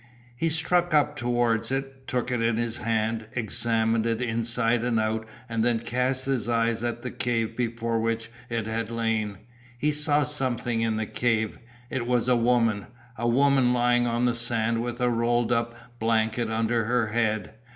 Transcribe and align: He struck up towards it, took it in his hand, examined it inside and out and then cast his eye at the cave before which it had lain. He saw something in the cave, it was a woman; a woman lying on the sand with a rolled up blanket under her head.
He 0.35 0.49
struck 0.49 0.95
up 0.95 1.15
towards 1.15 1.69
it, 1.69 2.07
took 2.07 2.31
it 2.31 2.41
in 2.41 2.57
his 2.57 2.77
hand, 2.77 3.27
examined 3.33 4.07
it 4.07 4.19
inside 4.19 4.83
and 4.83 4.99
out 4.99 5.27
and 5.47 5.63
then 5.63 5.77
cast 5.77 6.25
his 6.25 6.49
eye 6.49 6.71
at 6.71 7.03
the 7.03 7.11
cave 7.11 7.55
before 7.55 7.99
which 7.99 8.31
it 8.49 8.65
had 8.65 8.89
lain. 8.89 9.37
He 9.77 9.91
saw 9.91 10.23
something 10.23 10.81
in 10.81 10.97
the 10.97 11.05
cave, 11.05 11.59
it 11.91 12.07
was 12.07 12.27
a 12.27 12.35
woman; 12.35 12.87
a 13.15 13.27
woman 13.27 13.73
lying 13.73 14.07
on 14.07 14.25
the 14.25 14.33
sand 14.33 14.81
with 14.81 14.99
a 14.99 15.09
rolled 15.11 15.51
up 15.51 15.75
blanket 15.99 16.49
under 16.49 16.85
her 16.85 17.09
head. 17.09 17.53